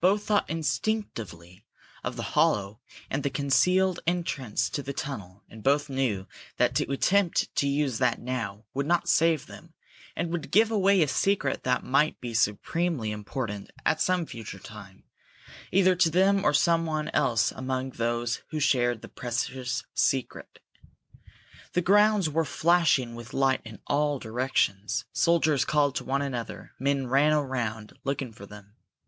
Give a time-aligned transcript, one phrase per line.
[0.00, 1.64] Both thought instinctively
[2.04, 2.78] of the hollow
[3.10, 6.28] and the concealed entrance to the tunnel, and both knew
[6.58, 9.74] that to attempt to use that now would not save them,
[10.14, 15.02] and would give away a secret that might be supremely important at some future time,
[15.72, 20.60] either to them or to someone else among those who shared the precious secret.
[21.72, 27.08] The grounds were flashing with light in all directions; soldiers called to one another; men
[27.08, 28.76] ran all around, looking for them.